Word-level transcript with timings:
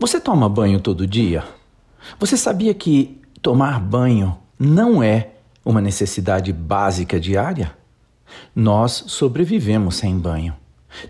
Você 0.00 0.20
toma 0.20 0.48
banho 0.48 0.78
todo 0.78 1.08
dia? 1.08 1.42
Você 2.20 2.36
sabia 2.36 2.72
que 2.72 3.20
tomar 3.42 3.80
banho 3.80 4.38
não 4.56 5.02
é 5.02 5.30
uma 5.64 5.80
necessidade 5.80 6.52
básica 6.52 7.18
diária? 7.18 7.76
Nós 8.54 8.92
sobrevivemos 9.08 9.96
sem 9.96 10.16
banho. 10.16 10.54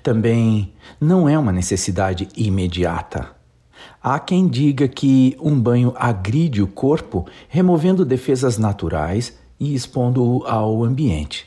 Também 0.03 0.73
não 0.99 1.29
é 1.29 1.39
uma 1.39 1.53
necessidade 1.53 2.29
imediata. 2.35 3.29
Há 4.03 4.19
quem 4.19 4.49
diga 4.49 4.89
que 4.89 5.37
um 5.39 5.61
banho 5.61 5.93
agride 5.95 6.63
o 6.63 6.67
corpo, 6.67 7.27
removendo 7.47 8.07
defesas 8.07 8.57
naturais 8.57 9.37
e 9.61 9.75
expondo-o 9.75 10.47
ao 10.47 10.83
ambiente. 10.83 11.47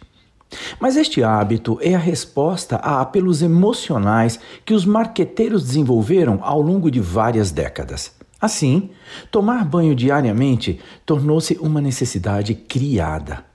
Mas 0.79 0.97
este 0.97 1.23
hábito 1.23 1.77
é 1.81 1.95
a 1.95 1.99
resposta 1.99 2.75
a 2.77 3.01
apelos 3.01 3.41
emocionais 3.41 4.39
que 4.65 4.73
os 4.73 4.85
marqueteiros 4.85 5.63
desenvolveram 5.63 6.39
ao 6.41 6.61
longo 6.61 6.91
de 6.91 6.99
várias 6.99 7.51
décadas. 7.51 8.11
Assim, 8.39 8.89
tomar 9.29 9.63
banho 9.63 9.95
diariamente 9.95 10.79
tornou-se 11.05 11.57
uma 11.61 11.79
necessidade 11.79 12.55
criada. 12.55 13.45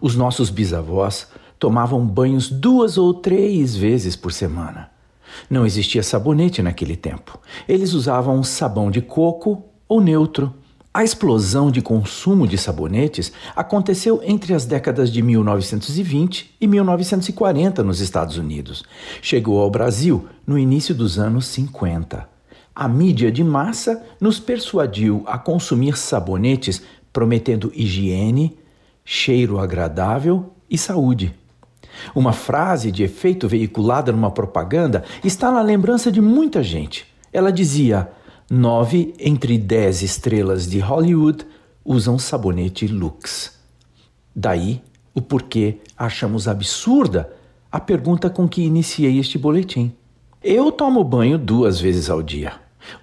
Os 0.00 0.16
nossos 0.16 0.48
bisavós 0.48 1.28
tomavam 1.58 2.06
banhos 2.06 2.48
duas 2.48 2.96
ou 2.96 3.12
três 3.12 3.76
vezes 3.76 4.16
por 4.16 4.32
semana. 4.32 4.90
Não 5.48 5.66
existia 5.66 6.02
sabonete 6.02 6.62
naquele 6.62 6.96
tempo. 6.96 7.38
Eles 7.68 7.92
usavam 7.92 8.42
sabão 8.42 8.90
de 8.90 9.02
coco 9.02 9.62
ou 9.86 10.00
neutro. 10.00 10.54
A 10.92 11.04
explosão 11.04 11.70
de 11.70 11.80
consumo 11.80 12.48
de 12.48 12.58
sabonetes 12.58 13.32
aconteceu 13.54 14.20
entre 14.24 14.52
as 14.52 14.66
décadas 14.66 15.12
de 15.12 15.22
1920 15.22 16.56
e 16.60 16.66
1940 16.66 17.84
nos 17.84 18.00
Estados 18.00 18.36
Unidos. 18.36 18.82
Chegou 19.22 19.60
ao 19.60 19.70
Brasil 19.70 20.26
no 20.44 20.58
início 20.58 20.92
dos 20.92 21.16
anos 21.16 21.46
50. 21.46 22.28
A 22.74 22.88
mídia 22.88 23.30
de 23.30 23.44
massa 23.44 24.04
nos 24.20 24.40
persuadiu 24.40 25.22
a 25.26 25.38
consumir 25.38 25.96
sabonetes 25.96 26.82
prometendo 27.12 27.70
higiene, 27.72 28.58
cheiro 29.04 29.60
agradável 29.60 30.52
e 30.68 30.76
saúde. 30.76 31.32
Uma 32.16 32.32
frase 32.32 32.90
de 32.90 33.04
efeito 33.04 33.46
veiculada 33.46 34.10
numa 34.10 34.32
propaganda 34.32 35.04
está 35.22 35.52
na 35.52 35.62
lembrança 35.62 36.10
de 36.10 36.20
muita 36.20 36.64
gente. 36.64 37.06
Ela 37.32 37.52
dizia: 37.52 38.10
nove 38.50 39.14
entre 39.20 39.56
dez 39.56 40.02
estrelas 40.02 40.68
de 40.68 40.80
Hollywood 40.80 41.46
usam 41.84 42.18
sabonete 42.18 42.88
Lux. 42.88 43.56
Daí 44.34 44.82
o 45.14 45.22
porquê 45.22 45.78
achamos 45.96 46.48
absurda 46.48 47.32
a 47.70 47.78
pergunta 47.78 48.28
com 48.28 48.48
que 48.48 48.62
iniciei 48.62 49.20
este 49.20 49.38
boletim. 49.38 49.92
Eu 50.42 50.72
tomo 50.72 51.04
banho 51.04 51.38
duas 51.38 51.80
vezes 51.80 52.10
ao 52.10 52.24
dia. 52.24 52.54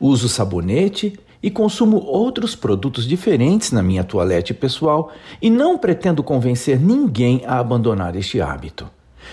Uso 0.02 0.28
sabonete 0.28 1.18
e 1.42 1.50
consumo 1.50 1.98
outros 1.98 2.54
produtos 2.54 3.08
diferentes 3.08 3.72
na 3.72 3.82
minha 3.82 4.04
toalete 4.04 4.54
pessoal 4.54 5.14
e 5.42 5.50
não 5.50 5.78
pretendo 5.78 6.22
convencer 6.22 6.78
ninguém 6.78 7.44
a 7.46 7.60
abandonar 7.60 8.18
este 8.18 8.42
hábito. 8.42 8.90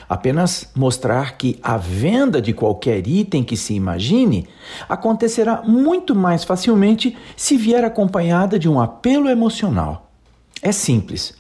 Apenas 0.09 0.71
mostrar 0.75 1.37
que 1.37 1.59
a 1.63 1.77
venda 1.77 2.41
de 2.41 2.53
qualquer 2.53 3.07
item 3.07 3.43
que 3.43 3.57
se 3.57 3.75
imagine 3.75 4.47
acontecerá 4.89 5.63
muito 5.63 6.15
mais 6.15 6.45
facilmente 6.45 7.17
se 7.37 7.57
vier 7.57 7.85
acompanhada 7.85 8.59
de 8.59 8.69
um 8.69 8.81
apelo 8.81 9.29
emocional. 9.29 10.11
É 10.63 10.73
simples. 10.73 11.35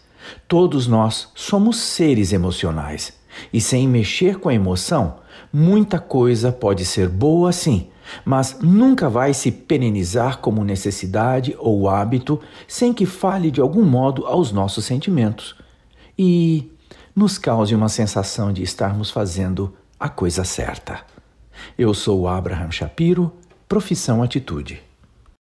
Todos 0.49 0.87
nós 0.87 1.29
somos 1.35 1.79
seres 1.79 2.33
emocionais 2.33 3.13
e 3.53 3.61
sem 3.61 3.89
mexer 3.89 4.39
com 4.39 4.49
a 4.49 4.55
emoção, 4.55 5.17
muita 5.53 5.99
coisa 5.99 6.53
pode 6.53 6.85
ser 6.85 7.09
boa 7.09 7.53
sim, 7.53 7.89
mas 8.25 8.59
nunca 8.61 9.09
vai 9.09 9.35
se 9.35 9.51
perenizar 9.51 10.39
como 10.39 10.65
necessidade 10.65 11.57
ou 11.59 11.89
hábito 11.89 12.41
sem 12.69 12.93
que 12.93 13.07
fale 13.07 13.51
de 13.51 13.61
algum 13.61 13.85
modo 13.85 14.27
aos 14.27 14.53
nossos 14.53 14.85
sentimentos 14.85 15.57
e 16.19 16.71
nos 17.15 17.39
cause 17.39 17.75
uma 17.75 17.89
sensação 17.89 18.53
de 18.53 18.63
estarmos 18.63 19.11
fazendo 19.11 19.75
a 19.99 20.09
coisa 20.09 20.45
certa. 20.45 21.01
Eu 21.79 21.95
sou 21.95 22.27
Abraham 22.27 22.71
Shapiro, 22.71 23.33
profissão 23.69 24.23
Atitude. 24.23 24.83